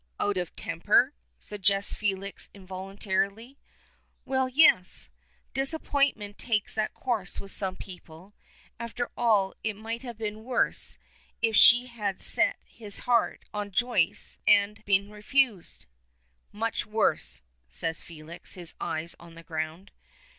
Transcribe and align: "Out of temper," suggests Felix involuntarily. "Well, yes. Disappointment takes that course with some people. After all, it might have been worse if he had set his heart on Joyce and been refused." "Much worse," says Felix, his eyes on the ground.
"Out 0.19 0.35
of 0.35 0.55
temper," 0.55 1.13
suggests 1.37 1.93
Felix 1.93 2.49
involuntarily. 2.55 3.59
"Well, 4.25 4.49
yes. 4.49 5.11
Disappointment 5.53 6.39
takes 6.39 6.73
that 6.73 6.95
course 6.95 7.39
with 7.39 7.51
some 7.51 7.75
people. 7.75 8.33
After 8.79 9.11
all, 9.15 9.53
it 9.63 9.75
might 9.75 10.01
have 10.01 10.17
been 10.17 10.43
worse 10.43 10.97
if 11.43 11.55
he 11.55 11.85
had 11.85 12.19
set 12.19 12.57
his 12.65 13.01
heart 13.01 13.45
on 13.53 13.69
Joyce 13.69 14.39
and 14.47 14.83
been 14.85 15.11
refused." 15.11 15.85
"Much 16.51 16.83
worse," 16.87 17.43
says 17.69 18.01
Felix, 18.01 18.55
his 18.55 18.73
eyes 18.81 19.15
on 19.19 19.35
the 19.35 19.43
ground. 19.43 19.91